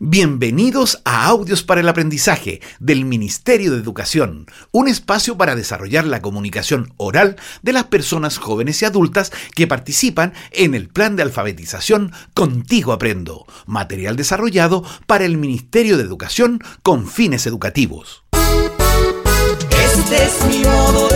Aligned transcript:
Bienvenidos 0.00 1.02
a 1.04 1.26
Audios 1.26 1.64
para 1.64 1.80
el 1.80 1.88
Aprendizaje 1.88 2.60
del 2.78 3.04
Ministerio 3.04 3.72
de 3.72 3.78
Educación, 3.78 4.46
un 4.70 4.86
espacio 4.86 5.36
para 5.36 5.56
desarrollar 5.56 6.06
la 6.06 6.22
comunicación 6.22 6.94
oral 6.98 7.34
de 7.62 7.72
las 7.72 7.84
personas 7.84 8.38
jóvenes 8.38 8.80
y 8.80 8.84
adultas 8.84 9.32
que 9.56 9.66
participan 9.66 10.34
en 10.52 10.76
el 10.76 10.88
plan 10.88 11.16
de 11.16 11.24
alfabetización 11.24 12.12
Contigo 12.32 12.92
Aprendo, 12.92 13.44
material 13.66 14.14
desarrollado 14.14 14.84
para 15.08 15.24
el 15.24 15.36
Ministerio 15.36 15.96
de 15.96 16.04
Educación 16.04 16.60
con 16.84 17.08
fines 17.08 17.48
educativos. 17.48 18.22
Este 19.72 20.24
es 20.26 20.44
mi 20.48 20.62
modo 20.62 21.08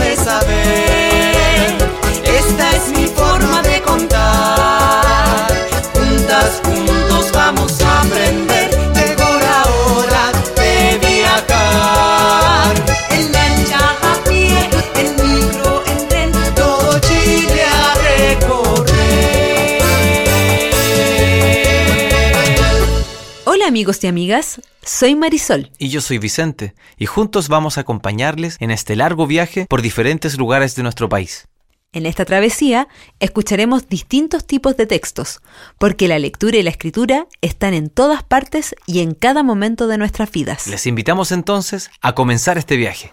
amigos 23.65 24.03
y 24.03 24.07
amigas, 24.07 24.61
soy 24.83 25.15
Marisol. 25.15 25.71
Y 25.77 25.89
yo 25.89 26.01
soy 26.01 26.17
Vicente, 26.17 26.75
y 26.97 27.05
juntos 27.05 27.47
vamos 27.47 27.77
a 27.77 27.81
acompañarles 27.81 28.57
en 28.59 28.71
este 28.71 28.95
largo 28.95 29.25
viaje 29.25 29.65
por 29.69 29.81
diferentes 29.81 30.37
lugares 30.37 30.75
de 30.75 30.83
nuestro 30.83 31.07
país. 31.09 31.47
En 31.93 32.05
esta 32.05 32.25
travesía 32.25 32.87
escucharemos 33.19 33.87
distintos 33.87 34.45
tipos 34.45 34.75
de 34.75 34.85
textos, 34.85 35.41
porque 35.77 36.07
la 36.07 36.19
lectura 36.19 36.57
y 36.57 36.63
la 36.63 36.71
escritura 36.71 37.27
están 37.41 37.73
en 37.73 37.89
todas 37.89 38.23
partes 38.23 38.75
y 38.85 39.01
en 39.01 39.13
cada 39.13 39.43
momento 39.43 39.87
de 39.87 39.97
nuestras 39.97 40.31
vidas. 40.31 40.67
Les 40.67 40.87
invitamos 40.87 41.31
entonces 41.31 41.89
a 42.01 42.15
comenzar 42.15 42.57
este 42.57 42.75
viaje. 42.77 43.11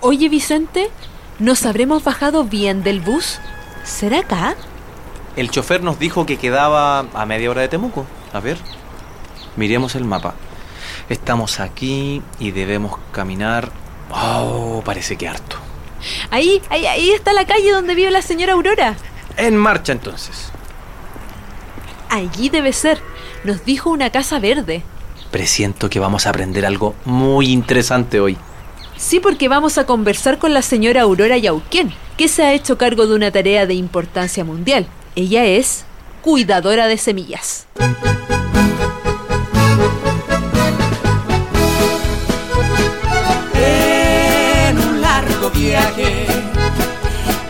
Oye 0.00 0.28
Vicente, 0.28 0.90
¿nos 1.38 1.66
habremos 1.66 2.02
bajado 2.02 2.44
bien 2.44 2.82
del 2.82 3.00
bus? 3.00 3.38
¿Será 3.84 4.20
acá? 4.20 4.56
El 5.36 5.50
chofer 5.50 5.82
nos 5.82 5.98
dijo 5.98 6.26
que 6.26 6.38
quedaba 6.38 7.00
a 7.00 7.26
media 7.26 7.50
hora 7.50 7.60
de 7.60 7.68
Temuco. 7.68 8.06
A 8.34 8.40
ver, 8.40 8.58
miremos 9.54 9.94
el 9.94 10.04
mapa. 10.04 10.34
Estamos 11.08 11.60
aquí 11.60 12.20
y 12.40 12.50
debemos 12.50 12.98
caminar. 13.12 13.70
Oh, 14.10 14.82
parece 14.84 15.14
que 15.16 15.28
harto. 15.28 15.56
Ahí, 16.30 16.60
ahí, 16.68 16.84
ahí 16.84 17.10
está 17.12 17.32
la 17.32 17.46
calle 17.46 17.70
donde 17.70 17.94
vive 17.94 18.10
la 18.10 18.22
señora 18.22 18.54
Aurora. 18.54 18.96
En 19.36 19.56
marcha 19.56 19.92
entonces. 19.92 20.50
Allí 22.10 22.48
debe 22.48 22.72
ser. 22.72 23.00
Nos 23.44 23.64
dijo 23.64 23.90
una 23.90 24.10
casa 24.10 24.40
verde. 24.40 24.82
Presiento 25.30 25.88
que 25.88 26.00
vamos 26.00 26.26
a 26.26 26.30
aprender 26.30 26.66
algo 26.66 26.96
muy 27.04 27.52
interesante 27.52 28.18
hoy. 28.18 28.36
Sí, 28.96 29.20
porque 29.20 29.46
vamos 29.46 29.78
a 29.78 29.86
conversar 29.86 30.38
con 30.40 30.52
la 30.52 30.62
señora 30.62 31.02
Aurora 31.02 31.38
Yauquén, 31.38 31.94
que 32.16 32.26
se 32.26 32.42
ha 32.42 32.52
hecho 32.52 32.78
cargo 32.78 33.06
de 33.06 33.14
una 33.14 33.30
tarea 33.30 33.66
de 33.66 33.74
importancia 33.74 34.44
mundial. 34.44 34.88
Ella 35.14 35.44
es 35.44 35.84
cuidadora 36.24 36.86
de 36.86 36.96
semillas. 36.96 37.66
En 43.54 44.78
un 44.78 45.02
largo 45.02 45.50
viaje 45.50 46.26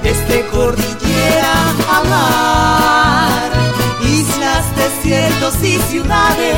desde 0.02 0.44
cordillera 0.46 1.54
a 1.88 2.02
mar, 2.10 3.52
islas, 4.02 4.64
desiertos 4.76 5.54
y 5.62 5.78
ciudades, 5.78 6.53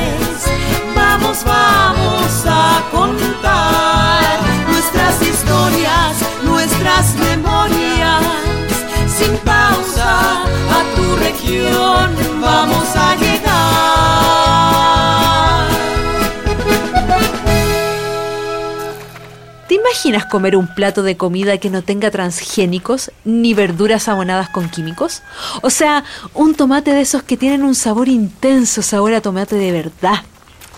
región 11.47 12.41
vamos 12.41 12.89
a 12.95 13.17
llegar. 13.17 13.47
¿Te 19.69 19.75
imaginas 19.75 20.27
comer 20.27 20.57
un 20.57 20.73
plato 20.75 21.03
de 21.03 21.17
comida 21.17 21.59
que 21.59 21.71
no 21.71 21.83
tenga 21.83 22.11
transgénicos 22.11 23.11
ni 23.25 23.55
verduras 23.55 24.09
abonadas 24.09 24.49
con 24.51 24.69
químicos? 24.69 25.23
O 25.63 25.71
sea, 25.71 26.05
un 26.35 26.55
tomate 26.55 26.93
de 26.93 27.01
esos 27.01 27.23
que 27.23 27.37
tienen 27.37 27.65
un 27.65 27.75
sabor 27.75 28.09
intenso, 28.09 28.83
sabor 28.83 29.15
a 29.15 29.21
tomate 29.21 29.57
de 29.57 29.73
verdad. 29.73 30.23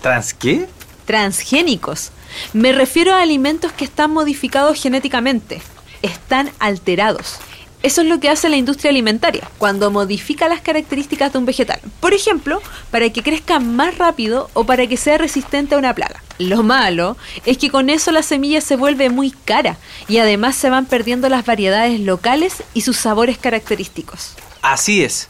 ¿Trans 0.01 0.33
qué? 0.33 0.67
Transgénicos. 1.05 2.11
Me 2.53 2.71
refiero 2.71 3.13
a 3.13 3.21
alimentos 3.21 3.71
que 3.71 3.85
están 3.85 4.11
modificados 4.11 4.81
genéticamente. 4.81 5.61
Están 6.01 6.51
alterados. 6.59 7.39
Eso 7.81 8.01
es 8.01 8.07
lo 8.07 8.19
que 8.19 8.29
hace 8.29 8.49
la 8.49 8.57
industria 8.57 8.91
alimentaria, 8.91 9.49
cuando 9.57 9.89
modifica 9.89 10.49
las 10.49 10.59
características 10.59 11.31
de 11.31 11.39
un 11.39 11.45
vegetal. 11.45 11.79
Por 12.01 12.13
ejemplo, 12.13 12.61
para 12.91 13.09
que 13.09 13.23
crezca 13.23 13.59
más 13.59 13.97
rápido 13.97 14.49
o 14.53 14.65
para 14.65 14.85
que 14.87 14.97
sea 14.97 15.17
resistente 15.17 15.75
a 15.75 15.77
una 15.77 15.95
plaga. 15.95 16.21
Lo 16.39 16.61
malo 16.63 17.15
es 17.45 17.57
que 17.57 17.69
con 17.69 17.89
eso 17.89 18.11
la 18.11 18.23
semilla 18.23 18.59
se 18.59 18.75
vuelve 18.75 19.09
muy 19.09 19.31
cara 19.31 19.77
y 20.09 20.17
además 20.17 20.55
se 20.55 20.69
van 20.69 20.87
perdiendo 20.87 21.29
las 21.29 21.45
variedades 21.45 22.01
locales 22.01 22.63
y 22.73 22.81
sus 22.81 22.97
sabores 22.97 23.37
característicos. 23.37 24.35
Así 24.61 25.03
es. 25.03 25.29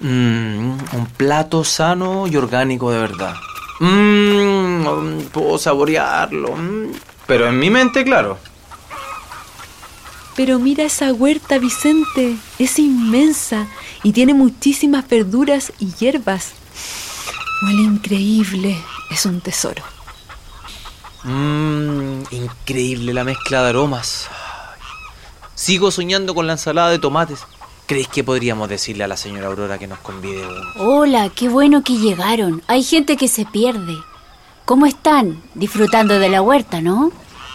Mm, 0.00 0.76
un 0.92 1.06
plato 1.16 1.64
sano 1.64 2.26
y 2.26 2.36
orgánico 2.36 2.90
de 2.90 2.98
verdad. 2.98 3.34
Mm, 3.80 5.20
puedo 5.32 5.58
saborearlo. 5.58 6.54
Mm, 6.56 6.92
pero 7.26 7.48
en 7.48 7.58
mi 7.58 7.70
mente, 7.70 8.04
claro. 8.04 8.38
Pero 10.36 10.58
mira 10.58 10.84
esa 10.84 11.12
huerta, 11.12 11.58
Vicente. 11.58 12.36
Es 12.58 12.78
inmensa 12.78 13.66
y 14.02 14.12
tiene 14.12 14.34
muchísimas 14.34 15.08
verduras 15.08 15.72
y 15.78 15.92
hierbas. 15.94 16.52
Huele 17.62 17.82
increíble. 17.82 18.76
Es 19.10 19.26
un 19.26 19.40
tesoro. 19.40 19.82
Mmm, 21.22 22.22
increíble 22.30 23.14
la 23.14 23.24
mezcla 23.24 23.62
de 23.62 23.70
aromas. 23.70 24.28
Sigo 25.54 25.90
soñando 25.90 26.34
con 26.34 26.46
la 26.46 26.54
ensalada 26.54 26.90
de 26.90 26.98
tomates. 26.98 27.44
¿Crees 27.86 28.08
que 28.08 28.24
podríamos 28.24 28.68
decirle 28.68 29.04
a 29.04 29.08
la 29.08 29.16
señora 29.16 29.46
Aurora 29.46 29.78
que 29.78 29.86
nos 29.86 29.98
convide 29.98 30.46
uno? 30.46 30.60
Hola, 30.78 31.28
qué 31.28 31.48
bueno 31.48 31.84
que 31.84 31.94
llegaron. 31.94 32.62
Hay 32.66 32.82
gente 32.82 33.16
que 33.16 33.28
se 33.28 33.44
pierde. 33.44 33.96
¿Cómo 34.64 34.86
están? 34.86 35.42
Disfrutando 35.54 36.18
de 36.18 36.30
la 36.30 36.40
huerta, 36.42 36.80
¿no? 36.80 37.12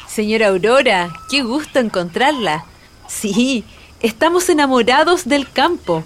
Señora 0.09 0.47
Aurora, 0.47 1.14
qué 1.30 1.44
gusto 1.44 1.78
encontrarla. 1.78 2.66
Sí, 3.08 3.64
estamos 4.00 4.50
enamorados 4.50 5.25
del 5.25 5.50
campo. 5.50 6.03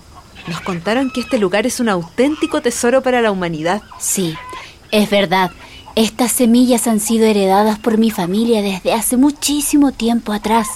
Nos 0.47 0.59
contaron 0.59 1.09
que 1.09 1.21
este 1.21 1.37
lugar 1.37 1.65
es 1.65 1.79
un 1.79 1.87
auténtico 1.87 2.61
tesoro 2.61 3.01
para 3.01 3.21
la 3.21 3.31
humanidad. 3.31 3.81
Sí, 3.99 4.35
es 4.91 5.09
verdad. 5.09 5.51
Estas 5.95 6.33
semillas 6.33 6.85
han 6.87 6.99
sido 6.99 7.25
heredadas 7.25 7.79
por 7.79 7.97
mi 7.97 8.11
familia 8.11 8.61
desde 8.61 8.93
hace 8.93 9.15
muchísimo 9.15 9.93
tiempo 9.93 10.33
atrás. 10.33 10.67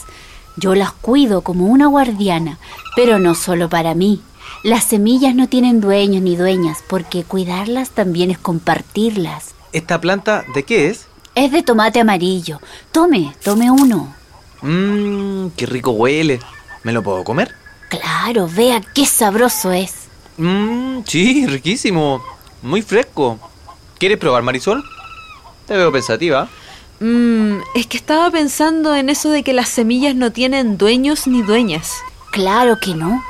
Yo 0.56 0.74
las 0.74 0.94
cuido 0.94 1.42
como 1.42 1.66
una 1.66 1.88
guardiana, 1.88 2.60
pero 2.96 3.20
no 3.20 3.36
solo 3.36 3.68
para 3.68 3.94
mí. 3.94 4.22
Las 4.64 4.86
semillas 4.86 5.36
no 5.36 5.50
tienen 5.50 5.82
dueños 5.82 6.22
ni 6.22 6.38
dueñas, 6.38 6.78
porque 6.88 7.26
cuidarlas 7.26 7.90
también 7.90 8.32
es 8.32 8.38
compartirlas. 8.38 9.54
¿Esta 9.74 10.00
planta 10.00 10.46
de 10.54 10.64
qué 10.64 10.88
es? 10.88 11.07
Es 11.38 11.52
de 11.52 11.62
tomate 11.62 12.00
amarillo. 12.00 12.60
Tome, 12.92 13.32
tome 13.44 13.70
uno. 13.70 14.12
Mmm, 14.64 15.50
qué 15.56 15.68
rico 15.68 15.92
huele. 15.92 16.40
¿Me 16.82 16.92
lo 16.92 17.04
puedo 17.04 17.24
comer? 17.24 17.54
Claro, 17.90 18.50
vea 18.52 18.82
qué 18.82 19.06
sabroso 19.06 19.72
es. 19.72 20.08
Mmm, 20.38 21.02
sí, 21.06 21.46
riquísimo. 21.46 22.24
Muy 22.64 22.82
fresco. 22.82 23.38
¿Quieres 24.00 24.18
probar, 24.18 24.42
Marisol? 24.42 24.84
Te 25.68 25.78
veo 25.78 25.92
pensativa. 25.92 26.50
Mmm, 27.00 27.60
es 27.76 27.86
que 27.86 27.98
estaba 27.98 28.32
pensando 28.32 28.96
en 28.96 29.10
eso 29.10 29.30
de 29.30 29.44
que 29.44 29.54
las 29.54 29.70
semillas 29.70 30.16
no 30.16 30.32
tienen 30.32 30.80
dueños 30.80 31.28
ni 31.28 31.44
dueñas. 31.44 31.98
Claro 32.32 32.80
que 32.80 32.96
no. 32.96 33.24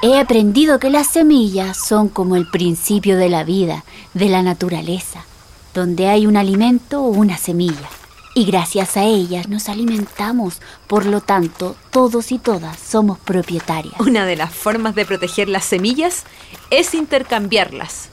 He 0.00 0.18
aprendido 0.18 0.78
que 0.78 0.88
las 0.88 1.08
semillas 1.08 1.76
son 1.76 2.08
como 2.08 2.36
el 2.36 2.48
principio 2.48 3.18
de 3.18 3.28
la 3.28 3.44
vida, 3.44 3.84
de 4.14 4.30
la 4.30 4.42
naturaleza, 4.42 5.26
donde 5.74 6.08
hay 6.08 6.26
un 6.26 6.36
alimento 6.36 7.02
o 7.02 7.08
una 7.08 7.36
semilla. 7.36 7.88
Y 8.34 8.46
gracias 8.46 8.96
a 8.96 9.04
ellas 9.04 9.48
nos 9.48 9.68
alimentamos, 9.68 10.60
por 10.86 11.04
lo 11.04 11.20
tanto, 11.20 11.76
todos 11.90 12.32
y 12.32 12.38
todas 12.38 12.78
somos 12.78 13.18
propietarias. 13.18 13.94
Una 14.00 14.24
de 14.24 14.36
las 14.36 14.54
formas 14.54 14.94
de 14.94 15.04
proteger 15.04 15.50
las 15.50 15.66
semillas 15.66 16.24
es 16.70 16.94
intercambiarlas. 16.94 18.08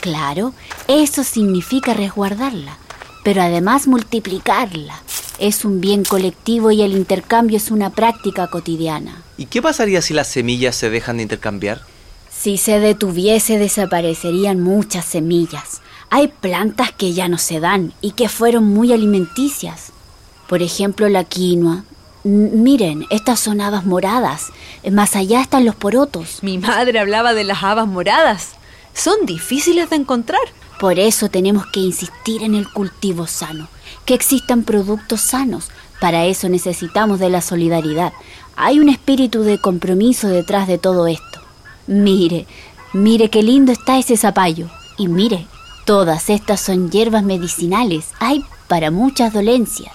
Claro, 0.00 0.54
eso 0.86 1.24
significa 1.24 1.92
resguardarla, 1.92 2.76
pero 3.24 3.42
además 3.42 3.88
multiplicarla. 3.88 5.02
Es 5.40 5.64
un 5.64 5.80
bien 5.80 6.04
colectivo 6.04 6.70
y 6.70 6.82
el 6.82 6.92
intercambio 6.92 7.56
es 7.56 7.72
una 7.72 7.90
práctica 7.90 8.46
cotidiana. 8.46 9.22
¿Y 9.36 9.46
qué 9.46 9.60
pasaría 9.60 10.02
si 10.02 10.14
las 10.14 10.28
semillas 10.28 10.76
se 10.76 10.90
dejan 10.90 11.16
de 11.16 11.24
intercambiar? 11.24 11.82
Si 12.30 12.58
se 12.58 12.78
detuviese 12.78 13.58
desaparecerían 13.58 14.60
muchas 14.60 15.04
semillas. 15.04 15.80
Hay 16.16 16.28
plantas 16.28 16.92
que 16.92 17.12
ya 17.12 17.26
no 17.28 17.38
se 17.38 17.58
dan 17.58 17.92
y 18.00 18.12
que 18.12 18.28
fueron 18.28 18.62
muy 18.72 18.92
alimenticias. 18.92 19.90
Por 20.46 20.62
ejemplo, 20.62 21.08
la 21.08 21.24
quinoa. 21.24 21.82
M- 22.24 22.50
miren, 22.52 23.04
estas 23.10 23.40
son 23.40 23.60
habas 23.60 23.84
moradas. 23.84 24.52
Más 24.92 25.16
allá 25.16 25.40
están 25.40 25.64
los 25.64 25.74
porotos. 25.74 26.38
Mi 26.42 26.56
madre 26.56 27.00
hablaba 27.00 27.34
de 27.34 27.42
las 27.42 27.64
habas 27.64 27.88
moradas. 27.88 28.50
Son 28.94 29.26
difíciles 29.26 29.90
de 29.90 29.96
encontrar. 29.96 30.46
Por 30.78 31.00
eso 31.00 31.28
tenemos 31.30 31.66
que 31.72 31.80
insistir 31.80 32.44
en 32.44 32.54
el 32.54 32.70
cultivo 32.70 33.26
sano, 33.26 33.66
que 34.04 34.14
existan 34.14 34.62
productos 34.62 35.20
sanos. 35.20 35.70
Para 36.00 36.26
eso 36.26 36.48
necesitamos 36.48 37.18
de 37.18 37.30
la 37.30 37.40
solidaridad. 37.40 38.12
Hay 38.54 38.78
un 38.78 38.88
espíritu 38.88 39.42
de 39.42 39.60
compromiso 39.60 40.28
detrás 40.28 40.68
de 40.68 40.78
todo 40.78 41.08
esto. 41.08 41.40
Mire, 41.88 42.46
mire 42.92 43.30
qué 43.30 43.42
lindo 43.42 43.72
está 43.72 43.98
ese 43.98 44.16
zapallo. 44.16 44.68
Y 44.96 45.08
mire, 45.08 45.48
todas 45.84 46.30
estas 46.30 46.60
son 46.60 46.90
hierbas 46.90 47.22
medicinales. 47.22 48.10
Hay 48.18 48.44
para 48.68 48.90
muchas 48.90 49.32
dolencias. 49.32 49.92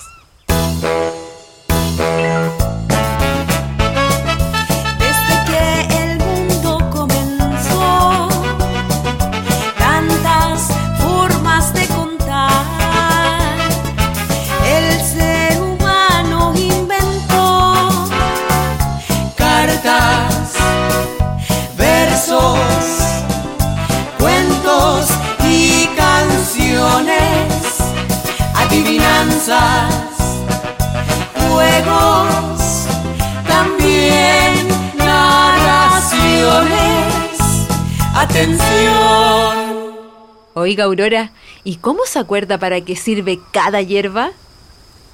Atención. 38.30 39.98
Oiga, 40.54 40.84
Aurora, 40.84 41.32
¿y 41.64 41.78
cómo 41.78 42.02
se 42.06 42.20
acuerda 42.20 42.60
para 42.60 42.80
qué 42.82 42.96
sirve 42.96 43.40
cada 43.52 43.82
hierba? 43.82 44.32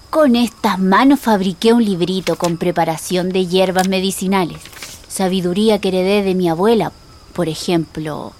Con 0.09 0.35
estas 0.35 0.79
manos 0.79 1.21
fabriqué 1.21 1.71
un 1.71 1.83
librito 1.83 2.35
con 2.35 2.57
preparación 2.57 3.29
de 3.29 3.47
hierbas 3.47 3.87
medicinales. 3.87 4.61
Sabiduría 5.07 5.79
que 5.79 5.87
heredé 5.87 6.23
de 6.23 6.35
mi 6.35 6.49
abuela, 6.49 6.91
por 7.33 7.47
ejemplo. 7.47 8.33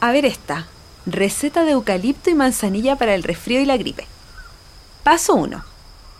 A 0.00 0.10
ver 0.10 0.24
esta. 0.24 0.66
Receta 1.06 1.64
de 1.64 1.72
eucalipto 1.72 2.28
y 2.28 2.34
manzanilla 2.34 2.96
para 2.96 3.14
el 3.14 3.22
resfrío 3.22 3.60
y 3.60 3.66
la 3.66 3.76
gripe. 3.76 4.06
Paso 5.04 5.36
1. 5.36 5.62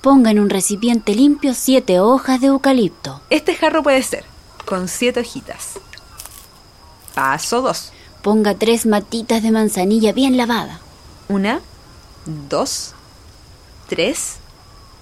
Ponga 0.03 0.31
en 0.31 0.39
un 0.39 0.51
recipiente 0.51 1.17
limpio 1.17 1.53
siete 1.55 1.99
hojas 1.99 2.41
de 2.41 2.47
eucalipto. 2.47 3.21
Este 3.29 3.57
jarro 3.57 3.83
puede 3.83 4.03
ser 4.05 4.25
con 4.71 4.87
7 4.87 5.19
hojitas. 5.19 5.81
Paso 7.13 7.61
2. 7.61 7.93
Ponga 8.23 8.55
tres 8.55 8.87
matitas 8.87 9.43
de 9.43 9.51
manzanilla 9.51 10.13
bien 10.13 10.37
lavada. 10.37 10.79
Una, 11.29 11.61
dos, 12.49 12.93
tres, 13.89 14.37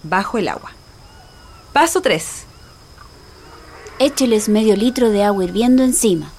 bajo 0.03 0.39
el 0.39 0.49
agua. 0.49 0.73
Paso 1.75 2.01
3. 2.01 2.25
Écheles 3.99 4.49
medio 4.49 4.75
litro 4.75 5.11
de 5.11 5.23
agua 5.23 5.45
hirviendo 5.45 5.83
encima. 5.83 6.33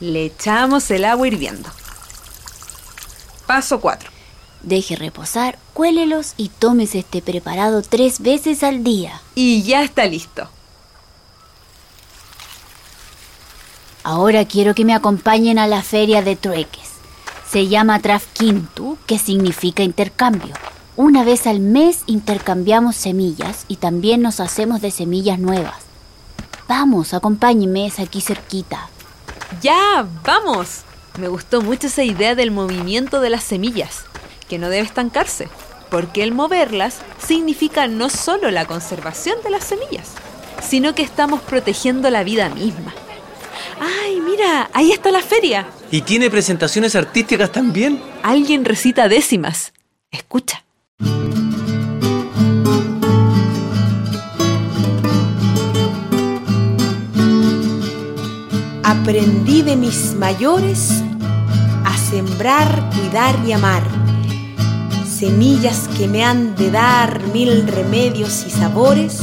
Le 0.00 0.24
echamos 0.24 0.90
el 0.90 1.04
agua 1.04 1.28
hirviendo. 1.28 1.70
Paso 3.46 3.80
4. 3.80 4.10
Deje 4.62 4.96
reposar, 4.96 5.56
cuélelos 5.72 6.34
y 6.36 6.48
tómese 6.48 6.98
este 6.98 7.22
preparado 7.22 7.82
tres 7.82 8.18
veces 8.18 8.64
al 8.64 8.82
día. 8.82 9.22
Y 9.36 9.62
ya 9.62 9.84
está 9.84 10.04
listo. 10.06 10.48
Ahora 14.04 14.44
quiero 14.46 14.74
que 14.74 14.84
me 14.84 14.94
acompañen 14.94 15.60
a 15.60 15.68
la 15.68 15.82
feria 15.82 16.22
de 16.22 16.34
trueques. 16.34 16.90
Se 17.48 17.68
llama 17.68 18.00
Trafquintu, 18.00 18.98
que 19.06 19.16
significa 19.16 19.84
intercambio. 19.84 20.54
Una 20.96 21.22
vez 21.22 21.46
al 21.46 21.60
mes 21.60 22.00
intercambiamos 22.06 22.96
semillas 22.96 23.64
y 23.68 23.76
también 23.76 24.20
nos 24.20 24.40
hacemos 24.40 24.80
de 24.80 24.90
semillas 24.90 25.38
nuevas. 25.38 25.76
Vamos, 26.66 27.14
acompáñenme, 27.14 27.86
es 27.86 28.00
aquí 28.00 28.20
cerquita. 28.20 28.88
Ya, 29.60 30.04
vamos. 30.24 30.80
Me 31.18 31.28
gustó 31.28 31.62
mucho 31.62 31.86
esa 31.86 32.02
idea 32.02 32.34
del 32.34 32.50
movimiento 32.50 33.20
de 33.20 33.30
las 33.30 33.44
semillas, 33.44 34.04
que 34.48 34.58
no 34.58 34.68
debe 34.68 34.86
estancarse, 34.86 35.48
porque 35.90 36.24
el 36.24 36.32
moverlas 36.32 36.98
significa 37.24 37.86
no 37.86 38.08
solo 38.08 38.50
la 38.50 38.64
conservación 38.64 39.36
de 39.44 39.50
las 39.50 39.62
semillas, 39.62 40.08
sino 40.60 40.94
que 40.94 41.02
estamos 41.02 41.40
protegiendo 41.42 42.10
la 42.10 42.24
vida 42.24 42.48
misma. 42.48 42.94
¡Ay, 43.80 44.20
mira! 44.20 44.70
Ahí 44.72 44.92
está 44.92 45.10
la 45.10 45.20
feria. 45.20 45.66
¿Y 45.90 46.02
tiene 46.02 46.30
presentaciones 46.30 46.94
artísticas 46.94 47.52
también? 47.52 48.00
Alguien 48.22 48.64
recita 48.64 49.08
décimas. 49.08 49.72
Escucha. 50.10 50.64
Aprendí 58.84 59.62
de 59.62 59.76
mis 59.76 60.14
mayores 60.14 61.02
a 61.84 61.96
sembrar, 61.96 62.90
cuidar 62.94 63.34
y 63.46 63.52
amar. 63.52 63.82
Semillas 65.06 65.88
que 65.96 66.08
me 66.08 66.24
han 66.24 66.54
de 66.56 66.70
dar 66.70 67.22
mil 67.32 67.66
remedios 67.66 68.44
y 68.46 68.50
sabores. 68.50 69.20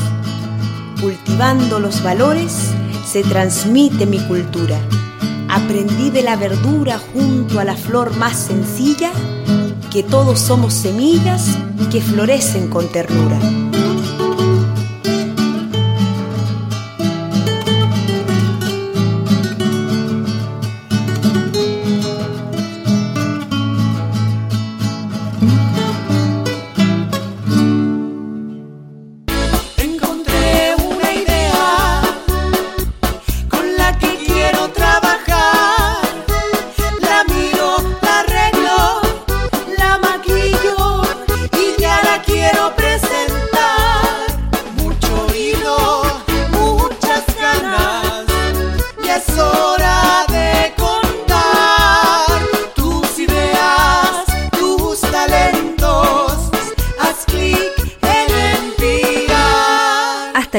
Cultivando 0.99 1.79
los 1.79 2.03
valores 2.03 2.73
se 3.11 3.23
transmite 3.23 4.05
mi 4.05 4.19
cultura. 4.19 4.79
Aprendí 5.49 6.11
de 6.11 6.21
la 6.21 6.35
verdura 6.35 6.99
junto 6.99 7.59
a 7.59 7.63
la 7.63 7.75
flor 7.75 8.15
más 8.17 8.37
sencilla 8.37 9.11
que 9.91 10.03
todos 10.03 10.39
somos 10.39 10.75
semillas 10.75 11.57
que 11.91 12.01
florecen 12.01 12.67
con 12.67 12.87
ternura. 12.87 13.58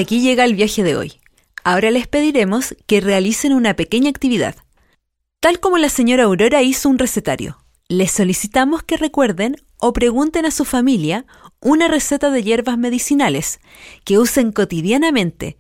Aquí 0.01 0.23
llega 0.23 0.47
el 0.47 0.55
viaje 0.55 0.83
de 0.83 0.97
hoy. 0.97 1.21
Ahora 1.63 1.91
les 1.91 2.09
pediremos 2.09 2.75
que 2.87 3.03
realicen 3.03 3.53
una 3.53 3.75
pequeña 3.75 4.09
actividad. 4.09 4.57
Tal 5.41 5.61
como 5.61 5.77
la 5.77 5.91
señora 5.91 6.25
Aurora 6.25 6.63
hizo 6.63 6.89
un 6.89 6.99
recetario, 6.99 7.59
les 7.87 8.11
solicitamos 8.11 8.83
que 8.83 8.97
recuerden 8.97 9.57
o 9.77 9.93
pregunten 9.93 10.47
a 10.47 10.53
su 10.53 10.65
familia 10.65 11.27
una 11.61 11.87
receta 11.87 12.31
de 12.31 12.43
hierbas 12.43 12.79
medicinales 12.79 13.61
que 14.05 14.19
usen 14.19 14.53
cotidianamente. 14.53 15.59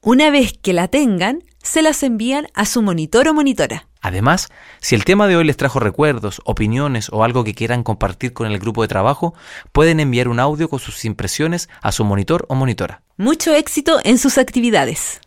Una 0.00 0.30
vez 0.30 0.54
que 0.54 0.72
la 0.72 0.88
tengan, 0.88 1.44
se 1.62 1.82
las 1.82 2.02
envían 2.02 2.46
a 2.54 2.64
su 2.64 2.80
monitor 2.80 3.28
o 3.28 3.34
monitora. 3.34 3.88
Además, 4.02 4.48
si 4.80 4.96
el 4.96 5.04
tema 5.04 5.28
de 5.28 5.36
hoy 5.36 5.44
les 5.44 5.56
trajo 5.56 5.78
recuerdos, 5.78 6.42
opiniones 6.44 7.08
o 7.12 7.22
algo 7.22 7.44
que 7.44 7.54
quieran 7.54 7.84
compartir 7.84 8.32
con 8.32 8.48
el 8.48 8.58
grupo 8.58 8.82
de 8.82 8.88
trabajo, 8.88 9.32
pueden 9.70 10.00
enviar 10.00 10.26
un 10.26 10.40
audio 10.40 10.68
con 10.68 10.80
sus 10.80 11.04
impresiones 11.04 11.68
a 11.80 11.92
su 11.92 12.04
monitor 12.04 12.44
o 12.48 12.56
monitora. 12.56 13.02
Mucho 13.16 13.54
éxito 13.54 14.00
en 14.02 14.18
sus 14.18 14.38
actividades. 14.38 15.20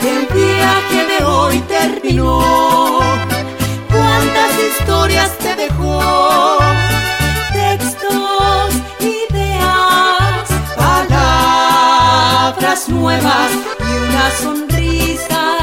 El 0.00 0.26
viaje 0.34 1.06
de 1.06 1.24
hoy 1.24 1.60
terminó. 1.60 2.98
¿Cuántas 3.88 4.52
historias 4.58 5.38
te 5.38 5.54
dejó? 5.54 6.79
Nuevas 12.88 13.50
y 13.78 13.98
una 13.98 14.30
sonrisa. 14.30 15.56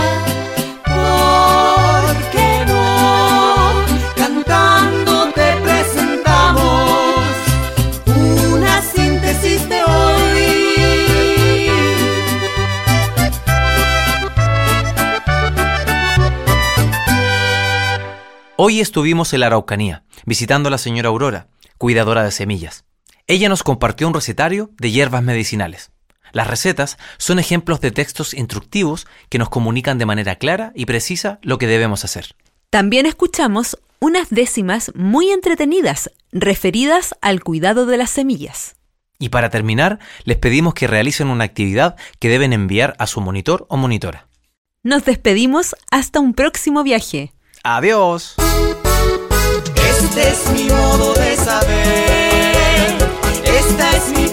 ¿Por 0.86 2.16
qué 2.32 2.66
no? 2.68 3.86
Cantando 4.16 5.32
te 5.34 5.56
presentamos 5.64 7.24
una 8.54 8.82
síntesis 8.82 9.68
de 9.68 9.84
hoy. 9.84 10.08
Hoy 18.58 18.80
estuvimos 18.80 19.34
en 19.34 19.40
la 19.40 19.48
Araucanía, 19.48 20.04
visitando 20.26 20.68
a 20.68 20.72
la 20.72 20.78
señora 20.78 21.10
Aurora, 21.10 21.48
cuidadora 21.78 22.24
de 22.24 22.32
semillas. 22.32 22.86
Ella 23.28 23.50
nos 23.50 23.64
compartió 23.64 24.08
un 24.08 24.14
recetario 24.14 24.72
de 24.78 24.92
hierbas 24.92 25.24
medicinales. 25.24 25.92
Las 26.38 26.46
recetas 26.46 27.00
son 27.18 27.40
ejemplos 27.40 27.82
de 27.82 27.90
textos 27.90 28.36
instructivos 28.36 29.08
que 29.28 29.40
nos 29.40 29.50
comunican 29.50 29.98
de 29.98 30.06
manera 30.06 30.36
clara 30.36 30.72
y 30.76 30.86
precisa 30.86 31.40
lo 31.42 31.58
que 31.58 31.66
debemos 31.66 32.06
hacer. 32.06 32.36
También 32.70 33.08
escuchamos 33.08 33.76
unas 34.00 34.30
décimas 34.30 34.92
muy 34.94 35.32
entretenidas 35.32 36.12
referidas 36.32 37.16
al 37.22 37.44
cuidado 37.44 37.88
de 37.88 37.98
las 37.98 38.12
semillas. 38.12 38.76
Y 39.18 39.30
para 39.30 39.50
terminar, 39.50 39.98
les 40.26 40.38
pedimos 40.38 40.76
que 40.76 40.86
realicen 40.86 41.30
una 41.30 41.46
actividad 41.46 41.96
que 42.20 42.30
deben 42.30 42.54
enviar 42.54 42.96
a 43.00 43.08
su 43.08 43.20
monitor 43.20 43.66
o 43.68 43.76
monitora. 43.76 44.28
Nos 44.84 45.06
despedimos 45.06 45.76
hasta 45.90 46.20
un 46.20 46.36
próximo 46.36 46.84
viaje. 46.84 47.34
Adiós. 47.64 48.36
Este 49.90 50.30
es 50.30 50.52
mi 50.52 50.70
modo 50.70 51.16
de 51.16 51.36
saber, 51.36 52.96
esta 53.44 53.98
es 53.98 54.10
mi 54.10 54.27